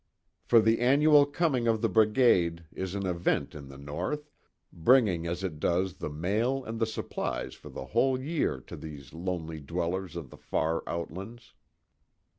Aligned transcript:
For 0.41 0.59
the 0.59 0.79
annual 0.79 1.27
coming 1.27 1.67
of 1.67 1.83
the 1.83 1.87
brigade 1.87 2.65
is 2.73 2.95
an 2.95 3.05
event 3.05 3.53
in 3.53 3.69
the 3.69 3.77
North, 3.77 4.31
bringing 4.73 5.27
as 5.27 5.43
it 5.43 5.59
does 5.59 5.97
the 5.97 6.09
mail 6.09 6.63
and 6.63 6.79
the 6.79 6.87
supplies 6.87 7.53
for 7.53 7.69
the 7.69 7.85
whole 7.85 8.19
year 8.19 8.59
to 8.61 8.75
these 8.75 9.13
lonely 9.13 9.59
dwellers 9.59 10.15
of 10.15 10.31
the 10.31 10.37
far 10.37 10.81
outlands. 10.87 11.53